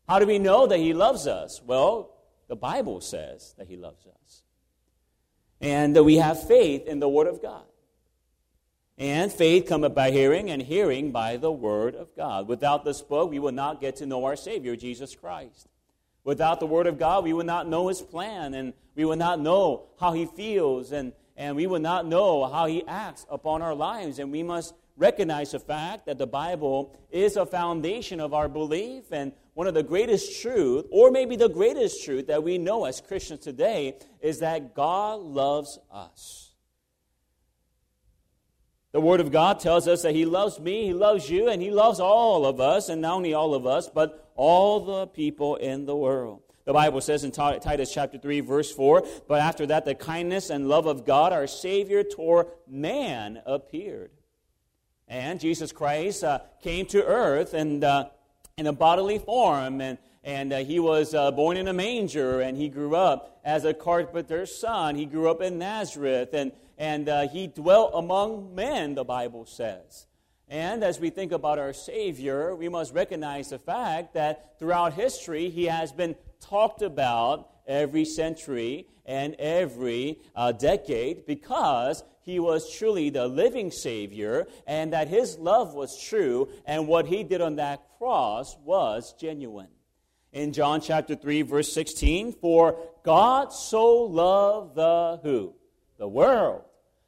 [0.07, 1.61] How do we know that He loves us?
[1.65, 2.11] Well,
[2.47, 4.43] the Bible says that He loves us.
[5.61, 7.63] And that we have faith in the Word of God.
[8.97, 12.47] And faith cometh by hearing, and hearing by the Word of God.
[12.47, 15.67] Without this book, we will not get to know our Savior, Jesus Christ.
[16.23, 19.39] Without the Word of God, we would not know His plan, and we would not
[19.39, 23.73] know how He feels, and, and we would not know how He acts upon our
[23.73, 24.19] lives.
[24.19, 29.11] And we must recognize the fact that the Bible is a foundation of our belief
[29.11, 33.01] and one of the greatest truth, or maybe the greatest truth that we know as
[33.01, 36.51] Christians today, is that God loves us.
[38.91, 41.71] The Word of God tells us that He loves me, He loves you, and He
[41.71, 45.85] loves all of us, and not only all of us, but all the people in
[45.85, 46.41] the world.
[46.65, 50.69] The Bible says in Titus chapter 3, verse 4, but after that, the kindness and
[50.69, 54.11] love of God, our Savior, toward man appeared.
[55.07, 58.09] And Jesus Christ uh, came to earth and, uh,
[58.57, 62.57] in a bodily form, and, and uh, he was uh, born in a manger, and
[62.57, 64.95] he grew up as a carpenter's son.
[64.95, 70.07] He grew up in Nazareth, and, and uh, he dwelt among men, the Bible says.
[70.47, 75.49] And as we think about our Savior, we must recognize the fact that throughout history,
[75.49, 83.09] he has been talked about every century and every uh, decade because he was truly
[83.09, 87.83] the living Savior and that his love was true and what he did on that
[87.97, 89.67] cross was genuine.
[90.31, 95.53] In John chapter 3, verse 16, for God so loved the who?
[95.97, 96.63] The world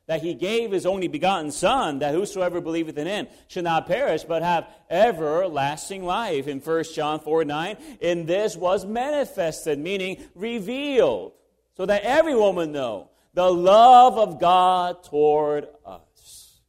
[0.07, 4.23] that he gave his only begotten Son, that whosoever believeth in him should not perish,
[4.23, 6.47] but have everlasting life.
[6.47, 11.33] In 1 John 4 9, in this was manifested, meaning revealed,
[11.75, 16.61] so that everyone would know the love of God toward us.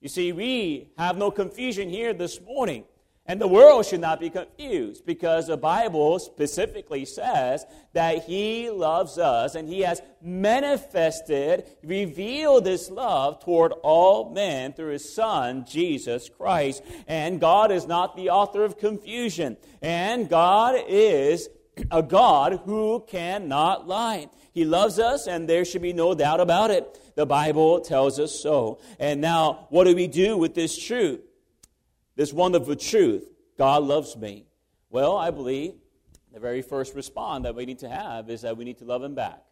[0.00, 2.84] You see, we have no confusion here this morning.
[3.28, 9.18] And the world should not be confused because the Bible specifically says that He loves
[9.18, 16.28] us and He has manifested, revealed this love toward all men through His Son, Jesus
[16.28, 16.84] Christ.
[17.08, 19.56] And God is not the author of confusion.
[19.82, 21.48] And God is
[21.90, 24.28] a God who cannot lie.
[24.56, 27.14] He loves us, and there should be no doubt about it.
[27.14, 28.80] The Bible tells us so.
[28.98, 31.20] And now, what do we do with this truth?
[32.16, 34.46] this wonderful truth God loves me.
[34.90, 35.74] Well, I believe
[36.32, 39.02] the very first response that we need to have is that we need to love
[39.02, 39.42] Him back.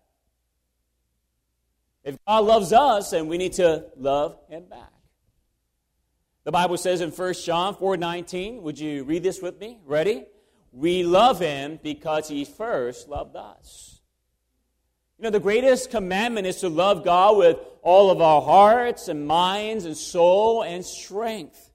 [2.03, 4.91] If God loves us, then we need to love Him back.
[6.45, 9.79] The Bible says in 1 John 4 19, would you read this with me?
[9.87, 10.25] Ready?
[10.73, 13.94] We love Him because He first loved us.
[15.25, 19.27] You know, the greatest commandment is to love God with all of our hearts and
[19.27, 21.71] minds and soul and strength.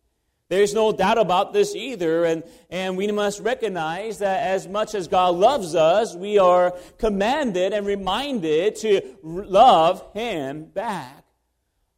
[0.50, 5.08] There's no doubt about this either, and, and we must recognize that as much as
[5.08, 11.26] God loves us, we are commanded and reminded to love Him back.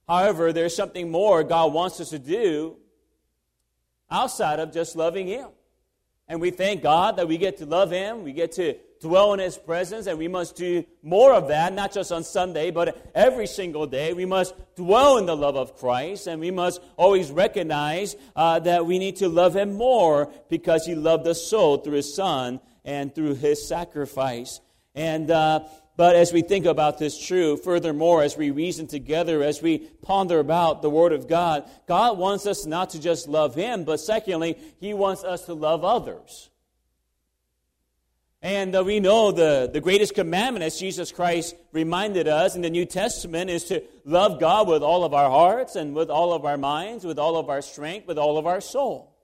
[0.08, 2.78] However, there's something more God wants us to do
[4.10, 5.50] outside of just loving Him.
[6.30, 9.40] And we thank God that we get to love Him, we get to dwell in
[9.40, 13.48] His presence, and we must do more of that, not just on Sunday, but every
[13.48, 14.14] single day.
[14.14, 18.86] We must dwell in the love of Christ, and we must always recognize uh, that
[18.86, 23.14] we need to love Him more because He loved us so through His Son, and
[23.14, 24.60] through his sacrifice.
[24.96, 25.62] And, uh,
[25.98, 30.40] but as we think about this truth, furthermore, as we reason together, as we ponder
[30.40, 34.58] about the Word of God, God wants us not to just love Him, but secondly,
[34.80, 36.50] He wants us to love others.
[38.44, 42.72] And uh, we know the, the greatest commandment, as Jesus Christ reminded us in the
[42.72, 46.44] New Testament, is to love God with all of our hearts and with all of
[46.44, 49.16] our minds, with all of our strength, with all of our soul.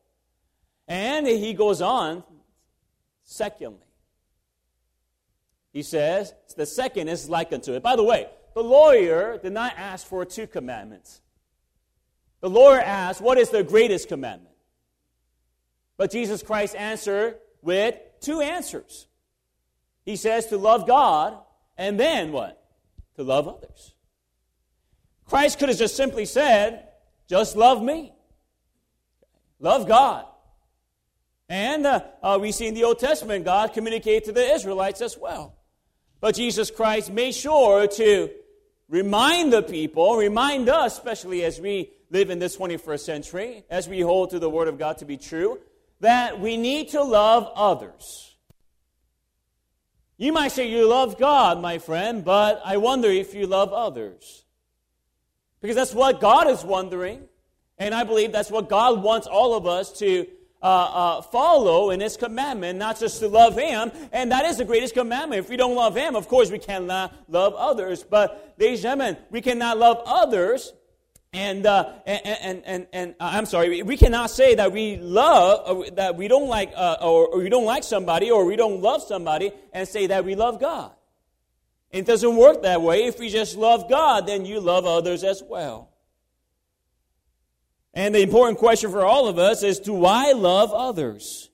[0.88, 2.24] And he goes on,
[3.24, 3.88] secondly,
[5.74, 7.84] he says, the second is like unto it.
[7.84, 11.22] By the way, the lawyer did not ask for two commandments.
[12.42, 14.56] The lawyer asked, What is the greatest commandment?
[15.98, 19.08] But Jesus Christ answered with two answers.
[20.06, 21.38] He says to love God,
[21.78, 22.64] and then what?
[23.16, 23.94] To love others.
[25.26, 26.88] Christ could have just simply said,
[27.28, 28.14] just love me.
[29.60, 30.26] Love God.
[31.50, 35.18] And uh, uh, we see in the Old Testament, God communicated to the Israelites as
[35.18, 35.56] well.
[36.20, 38.30] But Jesus Christ made sure to
[38.90, 44.02] remind the people, remind us, especially as we live in this 21st century, as we
[44.02, 45.60] hold to the Word of God to be true,
[46.00, 48.36] that we need to love others.
[50.18, 54.44] You might say you love God, my friend, but I wonder if you love others.
[55.62, 57.28] Because that's what God is wondering.
[57.78, 60.26] And I believe that's what God wants all of us to
[60.62, 63.92] uh, uh, follow in His commandment, not just to love Him.
[64.12, 65.40] And that is the greatest commandment.
[65.40, 68.04] If we don't love Him, of course, we cannot love others.
[68.04, 70.74] But, ladies and gentlemen, we cannot love others
[71.34, 75.88] and, uh, and, and, and, and uh, I'm sorry, we cannot say that we love,
[75.88, 78.82] uh, that we don't like, uh, or, or we don't like somebody, or we don't
[78.82, 80.92] love somebody, and say that we love God.
[81.92, 83.06] It doesn't work that way.
[83.06, 85.90] If we just love God, then you love others as well.
[87.94, 91.50] And the important question for all of us is do I love others?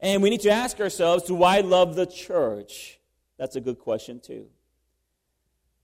[0.00, 2.98] And we need to ask ourselves do I love the church?
[3.38, 4.46] That's a good question, too.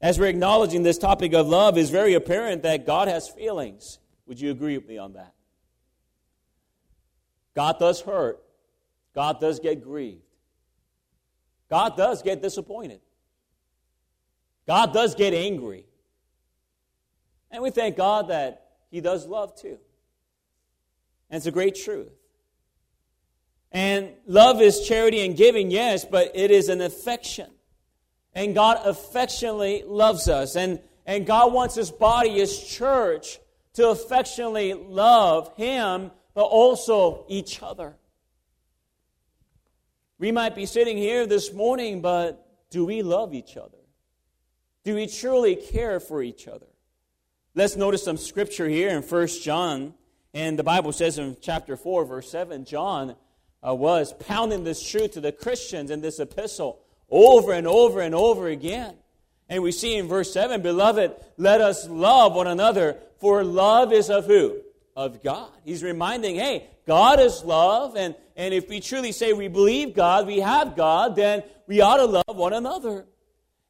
[0.00, 3.98] As we're acknowledging this topic of love, it's very apparent that God has feelings.
[4.26, 5.34] Would you agree with me on that?
[7.54, 8.40] God does hurt.
[9.14, 10.22] God does get grieved.
[11.68, 13.00] God does get disappointed.
[14.66, 15.84] God does get angry.
[17.50, 19.78] And we thank God that He does love too.
[21.30, 22.12] And it's a great truth.
[23.72, 27.50] And love is charity and giving, yes, but it is an affection.
[28.34, 30.56] And God affectionately loves us.
[30.56, 33.38] And, and God wants His body, His church,
[33.74, 37.96] to affectionately love Him, but also each other.
[40.18, 43.78] We might be sitting here this morning, but do we love each other?
[44.84, 46.66] Do we truly care for each other?
[47.54, 49.94] Let's notice some scripture here in 1 John.
[50.34, 53.16] And the Bible says in chapter 4, verse 7, John
[53.66, 58.14] uh, was pounding this truth to the Christians in this epistle over and over and
[58.14, 58.94] over again.
[59.48, 64.10] And we see in verse 7, Beloved, let us love one another, for love is
[64.10, 64.60] of who?
[64.94, 65.50] Of God.
[65.64, 70.26] He's reminding, hey, God is love, and, and if we truly say we believe God,
[70.26, 73.06] we have God, then we ought to love one another.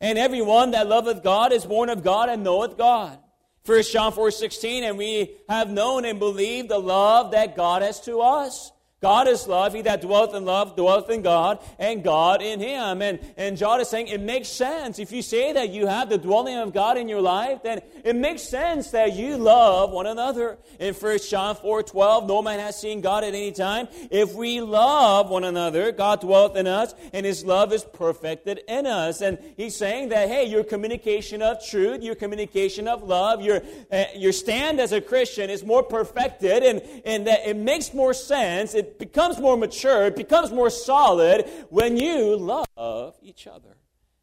[0.00, 3.18] And everyone that loveth God is born of God and knoweth God.
[3.66, 8.00] 1 John 4 16, and we have known and believed the love that God has
[8.02, 8.72] to us.
[9.00, 9.74] God is love.
[9.74, 13.00] He that dwelleth in love dwelleth in God, and God in him.
[13.00, 14.98] And, and John is saying it makes sense.
[14.98, 18.16] If you say that you have the dwelling of God in your life, then it
[18.16, 20.58] makes sense that you love one another.
[20.80, 23.86] In 1 John 4 12, no man has seen God at any time.
[24.10, 28.84] If we love one another, God dwelleth in us, and his love is perfected in
[28.84, 29.20] us.
[29.20, 33.62] And he's saying that, hey, your communication of truth, your communication of love, your,
[33.92, 38.12] uh, your stand as a Christian is more perfected, and, and that it makes more
[38.12, 38.74] sense.
[38.74, 43.76] It becomes more mature, it becomes more solid when you love each other.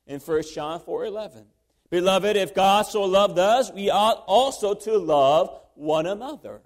[0.07, 1.45] In 1 John 4 11.
[1.89, 6.61] Beloved, if God so loved us, we ought also to love one another.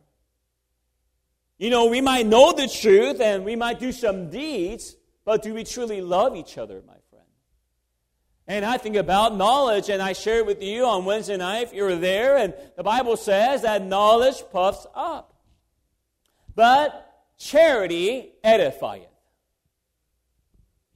[1.58, 5.54] You know, we might know the truth and we might do some deeds, but do
[5.54, 7.26] we truly love each other, my friend?
[8.48, 11.74] And I think about knowledge, and I share it with you on Wednesday night if
[11.74, 15.36] you're there, and the Bible says that knowledge puffs up.
[16.56, 17.09] But
[17.40, 19.08] charity edifieth.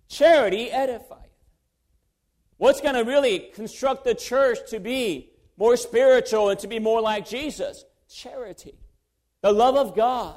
[0.07, 1.23] Charity edifieth.
[2.57, 7.01] What's going to really construct the church to be more spiritual and to be more
[7.01, 7.83] like Jesus?
[8.07, 8.77] Charity.
[9.41, 10.35] The love of God.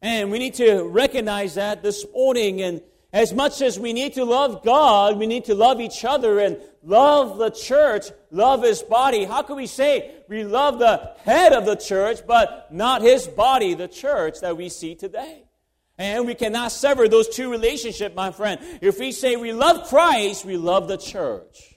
[0.00, 2.80] And we need to recognize that this morning and
[3.12, 6.58] as much as we need to love God, we need to love each other and
[6.86, 9.24] love the church, love his body.
[9.24, 13.74] How can we say we love the head of the church, but not his body,
[13.74, 15.42] the church that we see today?
[15.98, 18.60] And we cannot sever those two relationships, my friend.
[18.80, 21.74] If we say we love Christ, we love the church.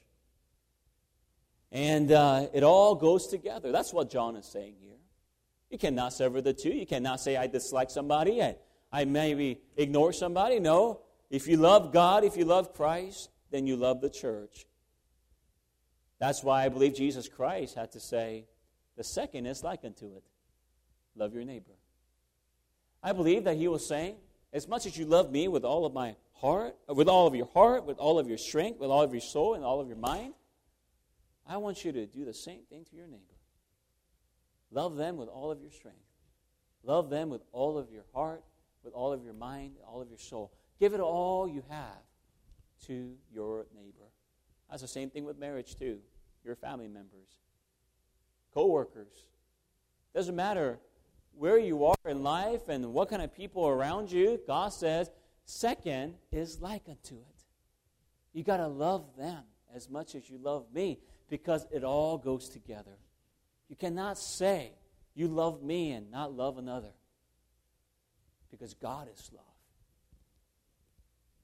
[1.72, 3.72] And uh, it all goes together.
[3.72, 4.98] That's what John is saying here.
[5.70, 6.70] You cannot sever the two.
[6.70, 8.58] You cannot say, I dislike somebody, I,
[8.92, 10.60] I maybe ignore somebody.
[10.60, 11.02] No.
[11.30, 14.66] If you love God, if you love Christ, then you love the church.
[16.20, 18.46] That's why I believe Jesus Christ had to say,
[18.98, 20.24] the second is like unto it
[21.16, 21.72] love your neighbor.
[23.02, 24.16] I believe that he was saying,
[24.52, 27.48] as much as you love me with all of my heart, with all of your
[27.54, 29.98] heart, with all of your strength, with all of your soul, and all of your
[29.98, 30.34] mind,
[31.48, 33.24] I want you to do the same thing to your neighbor.
[34.72, 35.98] Love them with all of your strength.
[36.84, 38.44] Love them with all of your heart,
[38.84, 40.52] with all of your mind, all of your soul.
[40.80, 42.04] Give it all you have
[42.88, 44.09] to your neighbor.
[44.70, 46.00] That's the same thing with marriage, too.
[46.44, 47.28] Your family members,
[48.54, 49.26] co workers.
[50.14, 50.80] Doesn't matter
[51.38, 55.10] where you are in life and what kind of people around you, God says,
[55.46, 57.46] second is like unto it.
[58.34, 61.00] You got to love them as much as you love me
[61.30, 62.98] because it all goes together.
[63.70, 64.72] You cannot say
[65.14, 66.94] you love me and not love another
[68.52, 69.44] because God is love.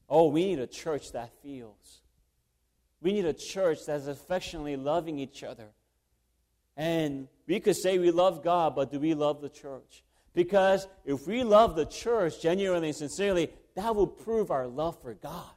[0.10, 2.02] Oh, we need a church that feels.
[3.06, 5.68] We need a church that's affectionately loving each other.
[6.76, 10.04] And we could say we love God, but do we love the church?
[10.34, 15.14] Because if we love the church genuinely and sincerely, that will prove our love for
[15.14, 15.52] God.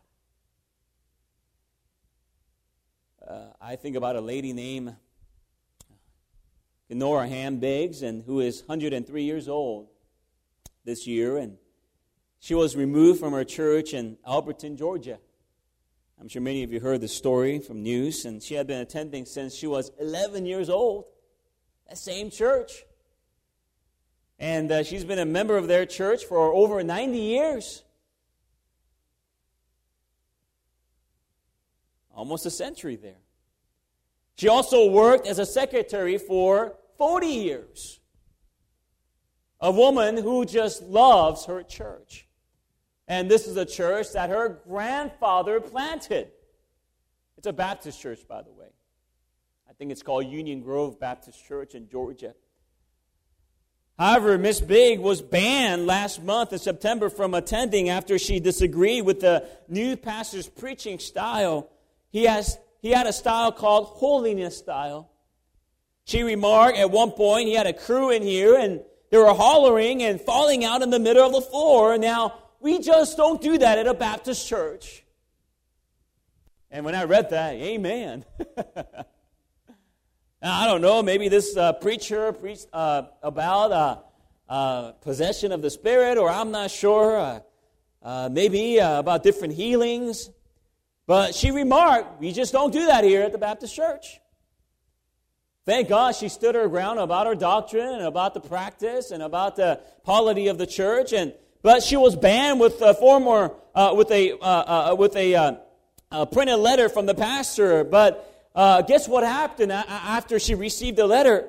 [3.27, 4.95] Uh, I think about a lady named
[6.91, 9.89] Nora Ham Biggs, and who is 103 years old
[10.85, 11.57] this year, and
[12.41, 15.19] she was removed from her church in Elberton, Georgia.
[16.21, 19.25] I'm sure many of you heard the story from news, and she had been attending
[19.25, 21.05] since she was 11 years old.
[21.89, 22.85] That same church.
[24.39, 27.85] And uh, she's been a member of their church for over 90 years.
[32.13, 33.23] Almost a century there.
[34.35, 38.01] She also worked as a secretary for 40 years.
[39.61, 42.28] A woman who just loves her church.
[43.09, 46.29] And this is a church that her grandfather planted.
[47.39, 48.67] It's a Baptist church, by the way.
[49.69, 52.35] I think it's called Union Grove Baptist Church in Georgia.
[53.99, 59.21] However, Miss Big was banned last month in September from attending after she disagreed with
[59.21, 61.71] the new pastor's preaching style.
[62.11, 65.11] He, has, he had a style called holiness style.
[66.05, 70.03] She remarked at one point he had a crew in here and they were hollering
[70.03, 71.99] and falling out in the middle of the floor.
[71.99, 75.05] Now, we just don't do that at a Baptist church.
[76.71, 78.25] And when I read that, amen.
[78.57, 79.05] now,
[80.43, 83.97] I don't know, maybe this uh, preacher preached uh, about uh,
[84.49, 87.41] uh possession of the Spirit, or I'm not sure, uh,
[88.03, 90.31] uh, maybe about different healings.
[91.07, 94.21] But she remarked, we just don't do that here at the Baptist church.
[95.65, 99.57] Thank God she stood her ground about her doctrine and about the practice and about
[99.57, 101.13] the polity of the church.
[101.13, 105.35] And but she was banned with a former uh, with a uh, uh, with a,
[105.35, 105.53] uh,
[106.11, 107.85] a, printed letter from the pastor.
[107.85, 111.49] But uh, guess what happened after she received the letter?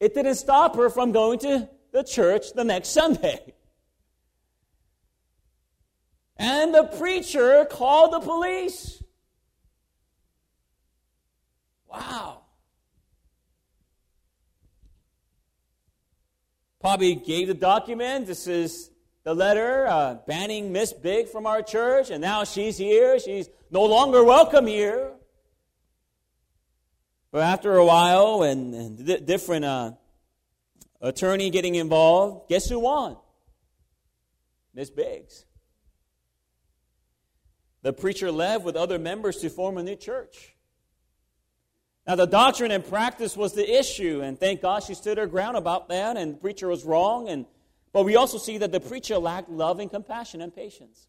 [0.00, 3.54] It didn't stop her from going to the church the next Sunday.
[6.36, 9.02] And the preacher called the police.
[11.86, 12.42] Wow.
[16.80, 18.26] Probably gave the document.
[18.26, 18.91] This is
[19.24, 23.18] the letter uh, banning Miss Big from our church, and now she's here.
[23.18, 25.12] She's no longer welcome here.
[27.30, 29.92] But after a while, and, and different uh,
[31.00, 33.16] attorney getting involved, guess who won?
[34.74, 35.46] Miss Biggs.
[37.82, 40.54] The preacher left with other members to form a new church.
[42.06, 45.56] Now, the doctrine and practice was the issue, and thank God she stood her ground
[45.56, 47.46] about that, and the preacher was wrong, and
[47.92, 51.06] but we also see that the preacher lacked love and compassion and patience.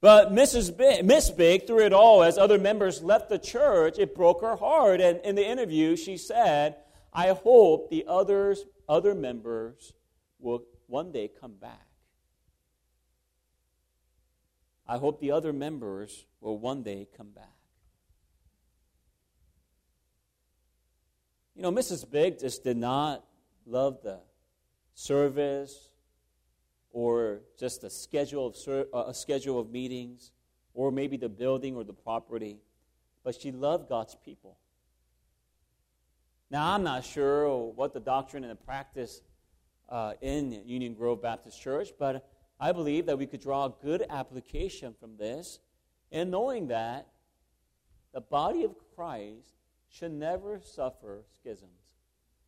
[0.00, 0.76] But Mrs.
[0.76, 4.56] Big, Miss Big, through it all, as other members left the church, it broke her
[4.56, 5.00] heart.
[5.00, 6.76] And in the interview, she said,
[7.12, 9.92] I hope the others, other members
[10.38, 11.86] will one day come back.
[14.86, 17.44] I hope the other members will one day come back.
[21.56, 22.08] You know, Mrs.
[22.08, 23.24] Big just did not
[23.64, 24.20] love the
[24.96, 25.90] service
[26.90, 30.32] or just a schedule of, uh, a schedule of meetings
[30.74, 32.58] or maybe the building or the property,
[33.22, 34.56] but she loved God's people.
[36.50, 39.20] Now, I'm not sure what the doctrine and the practice
[39.88, 44.04] uh, in Union Grove Baptist Church, but I believe that we could draw a good
[44.08, 45.58] application from this
[46.10, 47.08] in knowing that
[48.14, 49.48] the body of Christ
[49.90, 51.70] should never suffer schisms.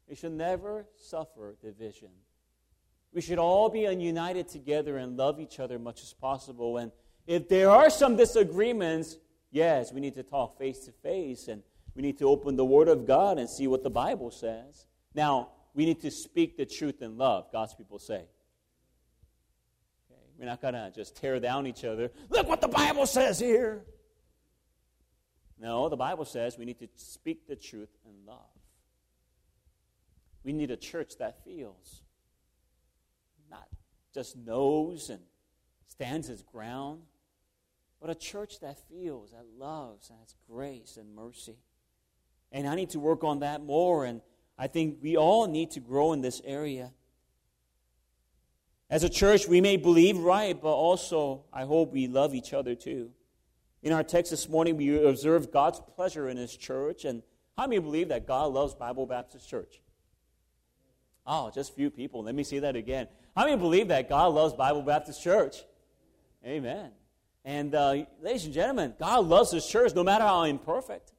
[0.08, 2.08] It should never suffer division.
[3.12, 6.76] We should all be united together and love each other much as possible.
[6.76, 6.92] And
[7.26, 9.16] if there are some disagreements,
[9.50, 11.62] yes, we need to talk face to face and
[11.94, 14.86] we need to open the Word of God and see what the Bible says.
[15.14, 18.24] Now, we need to speak the truth in love, God's people say.
[20.10, 22.10] Okay, we're not going to just tear down each other.
[22.30, 23.84] Look what the Bible says here.
[25.60, 28.38] No, the Bible says we need to speak the truth in love.
[30.44, 32.02] We need a church that feels,
[34.18, 35.20] just knows and
[35.86, 37.02] stands his ground,
[38.00, 41.54] but a church that feels, that loves, and has grace and mercy.
[42.50, 44.20] And I need to work on that more, and
[44.58, 46.90] I think we all need to grow in this area.
[48.90, 52.74] As a church, we may believe right, but also I hope we love each other
[52.74, 53.12] too.
[53.84, 57.04] In our text this morning, we observe God's pleasure in His church.
[57.04, 57.22] And
[57.56, 59.80] how many believe that God loves Bible Baptist Church?
[61.24, 62.24] Oh, just few people.
[62.24, 63.06] Let me say that again.
[63.38, 65.58] How many believe that God loves Bible Baptist Church?
[66.44, 66.90] Amen.
[67.44, 71.12] And uh, ladies and gentlemen, God loves His church no matter how imperfect.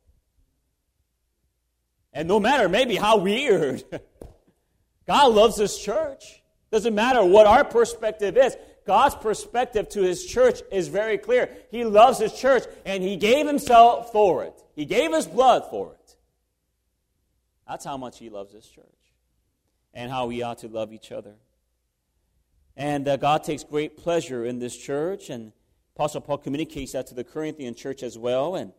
[2.11, 3.85] And no matter maybe how weird.
[5.07, 6.43] God loves His church.
[6.73, 8.57] Doesn't matter what our perspective is.
[8.85, 11.49] God's perspective to his church is very clear.
[11.71, 14.61] He loves his church and he gave himself for it.
[14.75, 16.15] He gave his blood for it.
[17.65, 18.85] That's how much he loves his church
[19.93, 21.35] and how we ought to love each other.
[22.79, 25.51] And uh, God takes great pleasure in this church, and
[25.97, 28.55] Apostle Paul communicates that to the Corinthian church as well.
[28.55, 28.71] And,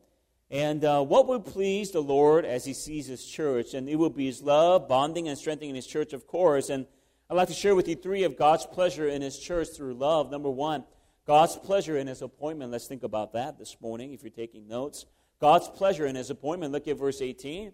[0.51, 3.75] and uh, what would please the Lord as he sees his church?
[3.75, 6.71] And it will be his love, bonding, and strengthening his church, of course.
[6.71, 6.87] And
[7.29, 10.31] I'd like to share with you three of God's pleasure in His church through love.
[10.31, 10.83] Number one,
[11.27, 12.73] God's pleasure in His appointment.
[12.73, 15.05] Let's think about that this morning if you're taking notes.
[15.41, 16.73] God's pleasure in His appointment.
[16.73, 17.73] Look at verse 18.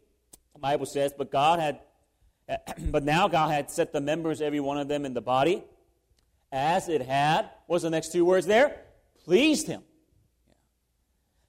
[0.55, 1.81] The Bible says, But God had,
[2.91, 5.63] but now God had set the members, every one of them, in the body,
[6.53, 7.51] as it had.
[7.67, 8.77] What's the next two words there?
[9.25, 9.83] Pleased Him.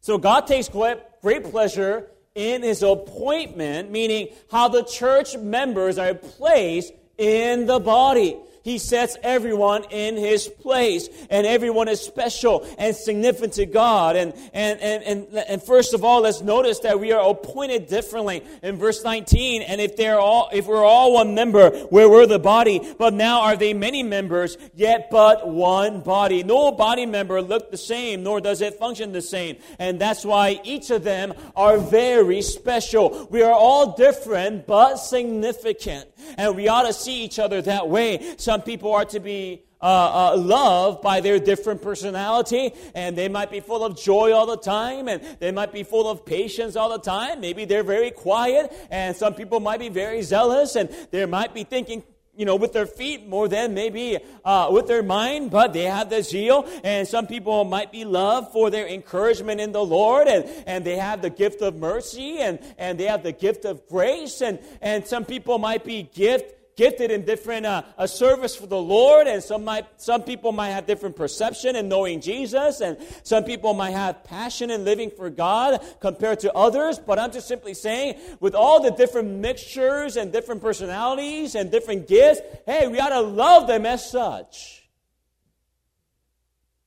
[0.01, 6.93] So God takes great pleasure in His appointment, meaning how the church members are placed
[7.17, 8.37] in the body.
[8.67, 14.17] He sets everyone in his place, and everyone is special and significant to God.
[14.17, 18.43] And, and, and, and, and first of all, let's notice that we are appointed differently
[18.61, 19.61] in verse 19.
[19.61, 23.39] And if they're all, if we're all one member, where we're the body, but now
[23.43, 26.43] are they many members, yet but one body.
[26.43, 29.55] No body member look the same, nor does it function the same.
[29.79, 33.29] And that's why each of them are very special.
[33.31, 36.09] We are all different, but significant.
[36.37, 38.35] And we ought to see each other that way.
[38.35, 43.51] Some people are to be uh, uh, loved by their different personality, and they might
[43.51, 46.89] be full of joy all the time, and they might be full of patience all
[46.89, 47.41] the time.
[47.41, 51.63] Maybe they're very quiet, and some people might be very zealous, and they might be
[51.63, 52.03] thinking
[52.35, 56.11] you know, with their feet more than maybe uh, with their mind, but they have
[56.11, 56.69] the zeal.
[56.83, 60.97] And some people might be loved for their encouragement in the Lord, and, and they
[60.97, 64.41] have the gift of mercy, and, and they have the gift of grace.
[64.41, 68.79] And, and some people might be gift gifted in different uh, a service for the
[68.79, 73.43] Lord, and some might some people might have different perception in knowing Jesus, and some
[73.43, 76.99] people might have passion in living for God compared to others.
[76.99, 82.07] But I'm just simply saying, with all the different mixtures and different personalities and different
[82.07, 84.87] gifts, hey, we ought to love them as such.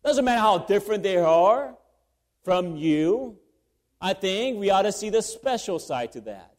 [0.02, 1.76] Doesn't matter how different they are
[2.44, 3.36] from you.
[4.00, 6.49] I think we ought to see the special side to that.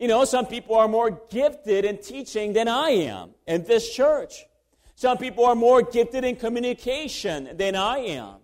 [0.00, 4.46] You know, some people are more gifted in teaching than I am in this church.
[4.94, 8.36] Some people are more gifted in communication than I am.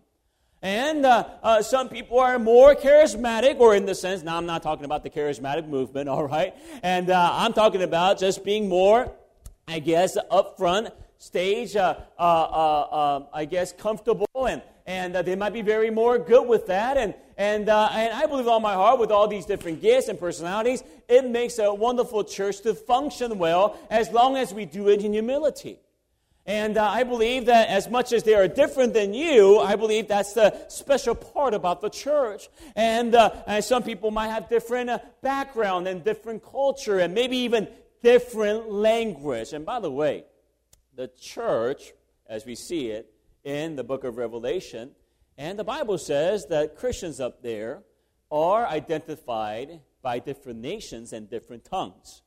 [0.61, 4.63] And uh, uh, some people are more charismatic, or in the sense, now I'm not
[4.63, 6.55] talking about the charismatic movement, all right?
[6.83, 9.11] And uh, I'm talking about just being more,
[9.67, 15.53] I guess, upfront, stage, uh, uh, uh, I guess, comfortable and and uh, they might
[15.53, 16.97] be very more good with that.
[16.97, 20.19] And, and, uh, and I believe all my heart, with all these different gifts and
[20.19, 25.05] personalities, it makes a wonderful church to function well as long as we do it
[25.05, 25.81] in humility.
[26.47, 30.07] And uh, I believe that as much as they are different than you, I believe
[30.07, 32.49] that's the special part about the church.
[32.77, 37.39] And, uh, and some people might have different uh, background and different culture and maybe
[37.39, 37.67] even
[38.01, 39.53] different language.
[39.53, 40.25] And by the way,
[40.95, 41.93] the church,
[42.29, 43.13] as we see it,
[43.47, 44.91] in the book of Revelation.
[45.39, 47.85] And the Bible says that Christians up there
[48.29, 52.23] are identified by different nations and different tongues.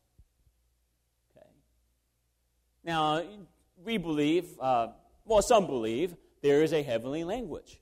[1.35, 1.45] Okay.
[2.85, 3.21] Now,
[3.83, 4.87] we believe, uh,
[5.25, 7.78] well, some believe there is a heavenly language.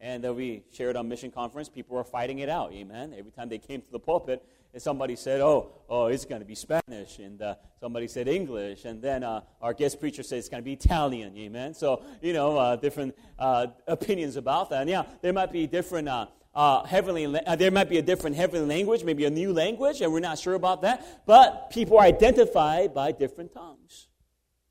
[0.00, 3.14] And uh, we shared on mission conference, people were fighting it out, amen.
[3.16, 6.46] Every time they came to the pulpit, and somebody said, "Oh, oh, it's going to
[6.46, 10.50] be Spanish," and uh, somebody said English, and then uh, our guest preacher said it's
[10.50, 11.34] going to be Italian.
[11.38, 11.72] Amen.
[11.72, 14.82] So you know, uh, different uh, opinions about that.
[14.82, 16.08] And yeah, there might be different.
[16.08, 20.20] Uh, heavenly, there might be a different heavenly language, maybe a new language, and we're
[20.20, 21.24] not sure about that.
[21.24, 24.08] But people are identified by different tongues.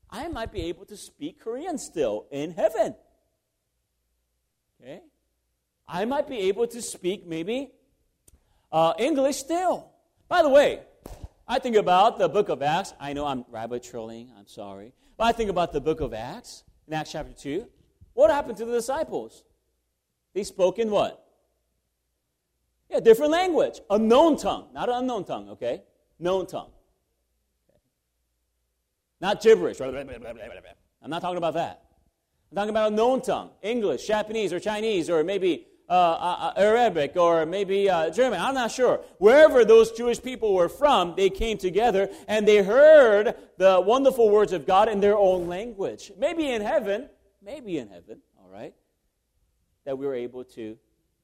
[0.08, 2.94] I might be able to speak Korean still in heaven.
[4.80, 5.00] Okay,
[5.88, 7.70] I might be able to speak maybe
[8.72, 9.90] uh, English still.
[10.28, 10.80] By the way,
[11.46, 12.92] I think about the book of Acts.
[12.98, 14.92] I know I'm rabbit trolling, I'm sorry.
[15.16, 17.66] But I think about the book of Acts, in Acts chapter 2.
[18.14, 19.44] What happened to the disciples?
[20.34, 21.22] They spoke in what?
[22.90, 23.80] Yeah, different language.
[23.88, 24.68] A known tongue.
[24.72, 25.82] Not an unknown tongue, okay?
[26.18, 26.70] Known tongue.
[29.20, 29.80] Not gibberish.
[29.80, 31.82] I'm not talking about that.
[32.50, 33.50] I'm talking about a known tongue.
[33.62, 38.40] English, Japanese, or Chinese, or maybe uh, uh, uh, Arabic or maybe uh, German.
[38.40, 39.00] I'm not sure.
[39.18, 44.52] Wherever those Jewish people were from, they came together and they heard the wonderful words
[44.52, 46.10] of God in their own language.
[46.18, 47.08] Maybe in heaven,
[47.40, 48.74] maybe in heaven, all right,
[49.84, 50.76] that we were able to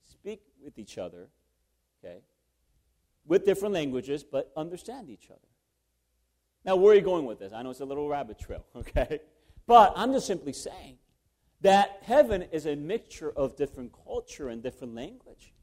[0.05, 1.27] speak with each other,
[2.05, 2.19] okay,
[3.27, 5.41] with different languages, but understand each other.
[6.65, 7.53] Now, where are you going with this?
[7.53, 9.19] I know it's a little rabbit trail, okay?
[9.67, 10.99] But I'm just simply saying
[11.63, 15.55] that heaven is a mixture of different culture and different language.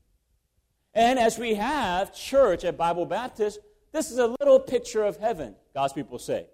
[0.94, 3.60] And as we have church at Bible Baptist,
[3.92, 6.48] this is a little picture of heaven, God's people say.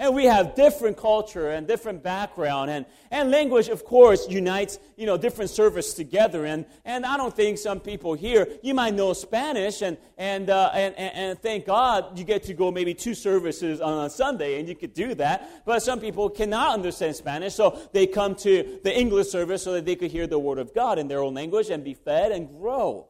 [0.00, 2.70] And we have different culture and different background.
[2.70, 6.46] And, and language, of course, unites, you know, different service together.
[6.46, 10.70] And, and I don't think some people here, you might know Spanish, and, and, uh,
[10.72, 14.66] and, and, thank God you get to go maybe two services on a Sunday, and
[14.66, 15.66] you could do that.
[15.66, 19.84] But some people cannot understand Spanish, so they come to the English service so that
[19.84, 22.48] they could hear the Word of God in their own language and be fed and
[22.48, 23.06] grow.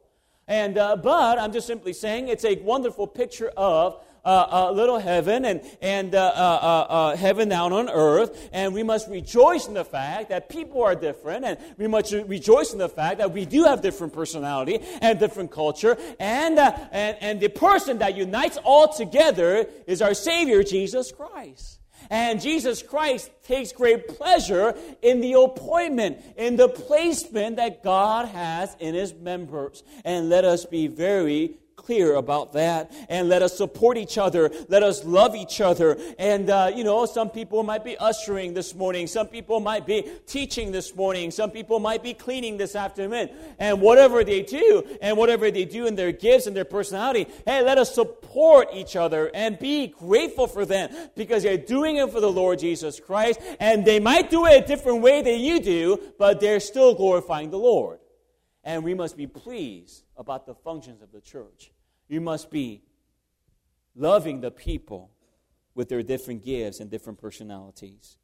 [0.48, 4.98] And, uh, but I'm just simply saying it's a wonderful picture of uh, uh, little
[4.98, 8.48] heaven and, and uh, heaven down on earth.
[8.52, 11.44] And we must rejoice in the fact that people are different.
[11.44, 15.50] And we must rejoice in the fact that we do have different personality and different
[15.50, 15.96] culture.
[16.18, 21.80] And, and, and the person that unites all together is our Savior, Jesus Christ.
[22.08, 28.74] And Jesus Christ takes great pleasure in the appointment, in the placement that God has
[28.80, 29.84] in his members.
[30.04, 32.92] And let us be very clear about that.
[33.08, 34.50] And let us support each other.
[34.68, 35.96] Let us love each other.
[36.18, 39.06] And, uh, you know, some people might be ushering this morning.
[39.06, 41.30] Some people might be teaching this morning.
[41.30, 43.30] Some people might be cleaning this afternoon.
[43.58, 47.62] And whatever they do, and whatever they do in their gifts and their personality, hey,
[47.62, 52.20] let us support each other and be grateful for them because they're doing it for
[52.20, 53.40] the Lord Jesus Christ.
[53.58, 57.50] And they might do it a different way than you do, but they're still glorifying
[57.50, 57.99] the Lord.
[58.62, 61.72] And we must be pleased about the functions of the church.
[62.08, 62.82] You must be
[63.94, 65.10] loving the people
[65.74, 68.18] with their different gifts and different personalities.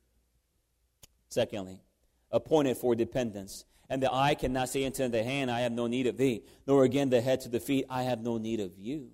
[1.28, 1.80] Secondly,
[2.30, 3.64] appointed for dependence.
[3.88, 6.84] And the eye cannot say unto the hand, I have no need of thee, nor
[6.84, 9.10] again the head to the feet, I have no need of you.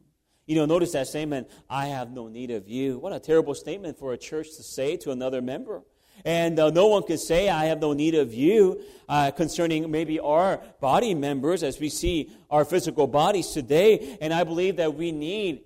[0.46, 2.98] You know, notice that statement, I have no need of you.
[2.98, 5.82] What a terrible statement for a church to say to another member.
[6.24, 10.20] And uh, no one can say, I have no need of you, uh, concerning maybe
[10.20, 14.18] our body members as we see our physical bodies today.
[14.20, 15.62] And I believe that we need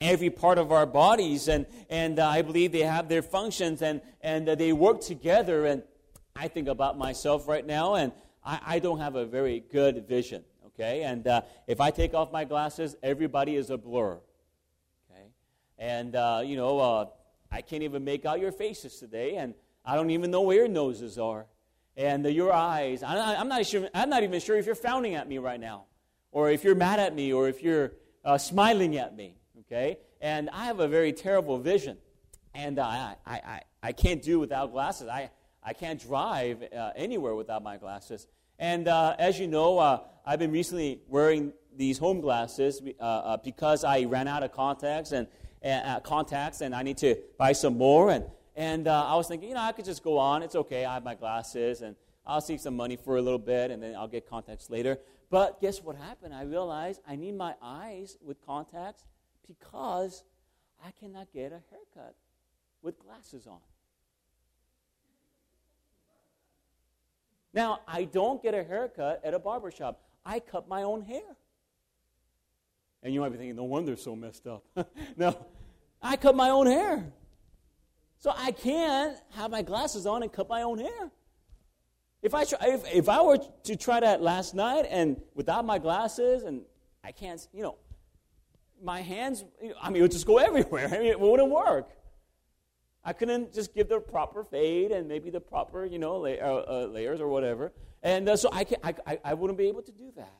[0.00, 4.00] every part of our bodies, and, and uh, I believe they have their functions and,
[4.20, 5.64] and uh, they work together.
[5.66, 5.84] And
[6.34, 8.12] I think about myself right now, and
[8.44, 11.04] I, I don't have a very good vision, okay?
[11.04, 14.18] And uh, if I take off my glasses, everybody is a blur,
[15.08, 15.28] okay?
[15.78, 17.12] And, uh, you know,
[17.50, 21.18] I can't even make out your faces today, and I don't even know where noses
[21.18, 21.46] are.
[21.96, 23.02] And the, your eyes.
[23.02, 25.84] I, am not sure, I'm not even sure if you're frowning at me right now,
[26.30, 27.92] or if you're mad at me, or if you're
[28.24, 29.36] uh, smiling at me.
[29.60, 29.98] Okay?
[30.20, 31.98] And I have a very terrible vision.
[32.54, 35.08] And I, I, I, can't do without glasses.
[35.08, 35.30] I,
[35.62, 38.26] I can't drive uh, anywhere without my glasses.
[38.58, 43.84] And uh, as you know, uh, I've been recently wearing these home glasses uh, because
[43.84, 45.26] I ran out of contacts and,
[45.62, 48.10] and contacts, and I need to buy some more.
[48.10, 50.42] And and uh, I was thinking, you know, I could just go on.
[50.42, 50.84] It's okay.
[50.84, 53.94] I have my glasses, and I'll save some money for a little bit, and then
[53.94, 54.98] I'll get contacts later.
[55.30, 56.34] But guess what happened?
[56.34, 59.04] I realized I need my eyes with contacts
[59.48, 60.24] because
[60.84, 62.14] I cannot get a haircut
[62.82, 63.60] with glasses on.
[67.54, 70.00] Now, I don't get a haircut at a barber shop.
[70.24, 71.36] I cut my own hair.
[73.02, 74.64] And you might be thinking, no wonder so messed up.
[75.16, 75.46] no,
[76.00, 77.12] I cut my own hair.
[78.22, 81.10] So I can't have my glasses on and cut my own hair.
[82.22, 85.80] If I, try, if, if I were to try that last night and without my
[85.80, 86.62] glasses and
[87.02, 87.78] I can't, you know,
[88.80, 89.44] my hands,
[89.80, 90.86] I mean, it would just go everywhere.
[90.86, 91.90] I mean, it wouldn't work.
[93.04, 96.86] I couldn't just give the proper fade and maybe the proper, you know, uh, uh,
[96.92, 97.72] layers or whatever.
[98.04, 100.38] And uh, so I, can, I, I wouldn't be able to do that.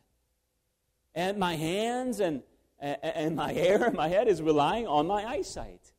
[1.16, 2.44] And my hands and,
[2.78, 5.92] and, and my hair and my head is relying on my eyesight.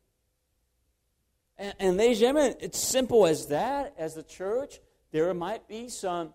[1.64, 3.94] And, and ladies and gentlemen, it's simple as that.
[3.98, 6.34] As the church, there might be some,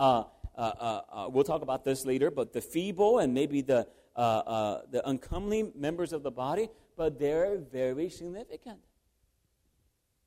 [0.00, 0.24] uh,
[0.56, 4.18] uh, uh, uh we'll talk about this later, but the feeble and maybe the, uh,
[4.18, 8.80] uh, the uncomely members of the body, but they're very significant.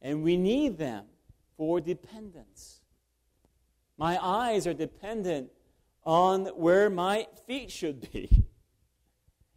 [0.02, 1.08] And we need them
[1.58, 2.80] for dependence.
[3.98, 5.52] My eyes are dependent
[6.06, 8.46] on where my feet should be.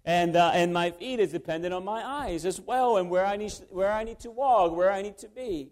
[0.04, 3.36] And, uh, and my feet is dependent on my eyes as well, and where I
[3.36, 5.70] need, where I need to walk, where I need to be.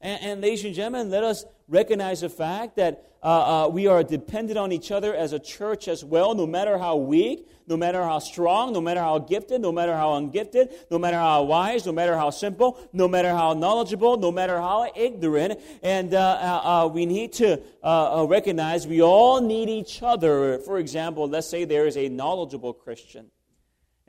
[0.00, 4.02] And, and ladies and gentlemen, let us recognize the fact that uh, uh, we are
[4.02, 8.02] dependent on each other as a church as well, no matter how weak, no matter
[8.02, 11.92] how strong, no matter how gifted, no matter how ungifted, no matter how wise, no
[11.92, 15.60] matter how simple, no matter how knowledgeable, no matter how ignorant.
[15.82, 20.58] And uh, uh, uh we need to uh, recognize we all need each other.
[20.60, 23.30] For example, let's say there is a knowledgeable Christian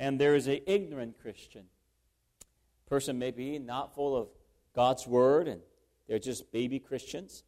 [0.01, 1.65] and there is an ignorant Christian.
[2.87, 4.29] Person may be not full of
[4.75, 5.61] God's word and
[6.07, 7.43] they're just baby Christians.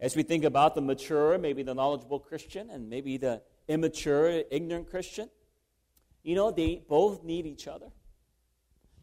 [0.00, 4.88] As we think about the mature, maybe the knowledgeable Christian, and maybe the immature, ignorant
[4.88, 5.28] Christian,
[6.22, 7.90] you know, they both need each other.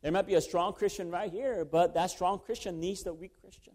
[0.01, 3.39] There might be a strong Christian right here, but that strong Christian needs the weak
[3.39, 3.73] Christian.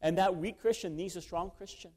[0.00, 1.90] And that weak Christian needs a strong Christian.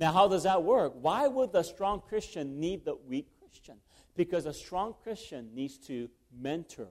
[0.00, 0.94] Now, how does that work?
[0.96, 3.76] Why would the strong Christian need the weak Christian?
[4.16, 6.88] Because a strong Christian needs to mentor,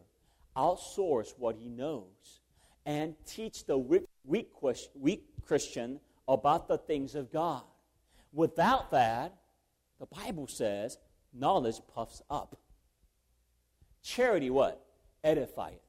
[0.55, 2.41] outsource what he knows,
[2.85, 7.63] and teach the weak, weak, Christian about the things of God.
[8.33, 9.35] Without that,
[9.99, 10.97] the Bible says
[11.33, 12.57] knowledge puffs up.
[14.01, 14.83] Charity what?
[15.23, 15.79] Edifieth.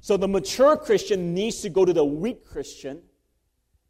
[0.00, 3.02] So the mature Christian needs to go to the weak Christian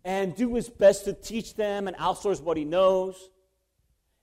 [0.04, 3.30] and do his best to teach them and outsource what he knows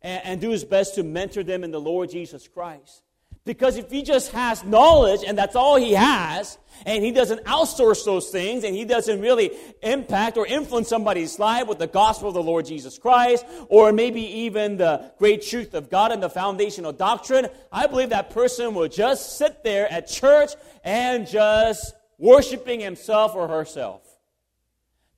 [0.01, 3.03] and, and do his best to mentor them in the Lord Jesus Christ.
[3.45, 8.05] Because if he just has knowledge and that's all he has, and he doesn't outsource
[8.05, 12.35] those things, and he doesn't really impact or influence somebody's life with the gospel of
[12.35, 16.91] the Lord Jesus Christ, or maybe even the great truth of God and the foundational
[16.91, 20.51] doctrine, I believe that person will just sit there at church
[20.83, 24.03] and just worshiping himself or herself.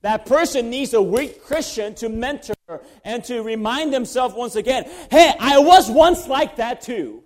[0.00, 2.54] That person needs a weak Christian to mentor
[3.04, 7.22] and to remind himself once again hey, I was once like that too.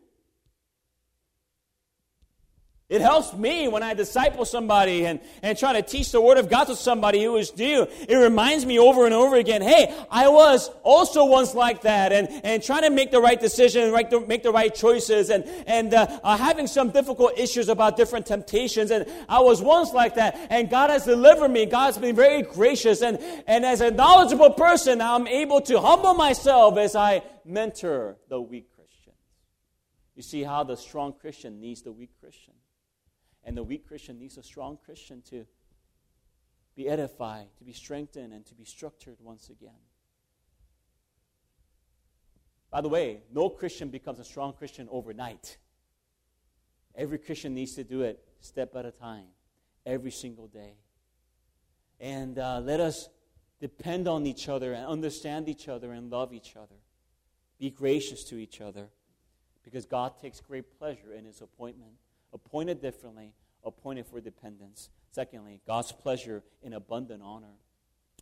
[2.88, 6.48] It helps me when I disciple somebody and, and try to teach the Word of
[6.48, 7.84] God to somebody who is new.
[8.08, 12.28] It reminds me over and over again, hey, I was also once like that and,
[12.44, 15.94] and trying to make the right decision, right, to make the right choices and, and
[15.94, 18.92] uh, uh, having some difficult issues about different temptations.
[18.92, 21.66] And I was once like that and God has delivered me.
[21.66, 23.02] God's been very gracious.
[23.02, 23.18] And,
[23.48, 28.68] and as a knowledgeable person, I'm able to humble myself as I mentor the weak
[28.76, 29.14] Christian.
[30.14, 32.54] You see how the strong Christian needs the weak Christian.
[33.46, 35.46] And the weak Christian needs a strong Christian to
[36.74, 39.78] be edified, to be strengthened, and to be structured once again.
[42.72, 45.58] By the way, no Christian becomes a strong Christian overnight.
[46.96, 49.28] Every Christian needs to do it step at a time,
[49.86, 50.74] every single day.
[52.00, 53.08] And uh, let us
[53.60, 56.74] depend on each other and understand each other and love each other.
[57.60, 58.88] Be gracious to each other
[59.62, 61.92] because God takes great pleasure in his appointment
[62.36, 63.32] appointed differently,
[63.64, 64.90] appointed for dependence.
[65.10, 67.56] Secondly, God's pleasure in abundant honor.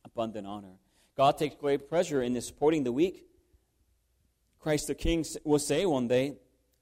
[0.05, 0.79] Abundant honor.
[1.17, 3.27] God takes great pleasure in supporting the weak.
[4.61, 6.37] Christ the King will say one day,